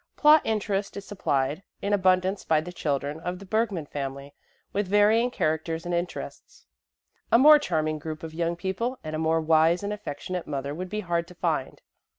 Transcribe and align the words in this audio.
Plot 0.17 0.41
interest 0.43 0.97
is 0.97 1.05
supplied 1.05 1.61
in 1.79 1.93
abundance 1.93 2.43
by 2.43 2.59
the 2.59 2.73
children 2.73 3.19
of 3.19 3.37
the 3.37 3.45
Bergmann 3.45 3.85
family 3.85 4.33
with 4.73 4.87
varying 4.87 5.29
characters 5.29 5.85
and 5.85 5.93
interests. 5.93 6.65
A 7.31 7.37
more 7.37 7.59
charming 7.59 7.99
group 7.99 8.23
of 8.23 8.33
young 8.33 8.55
people 8.55 8.97
and 9.03 9.15
a 9.15 9.19
more 9.19 9.39
wise 9.41 9.83
and 9.83 9.93
affectionate 9.93 10.47
mother 10.47 10.73
would 10.73 10.89
be 10.89 11.01
hard 11.01 11.27
to 11.27 11.35
find. 11.35 11.81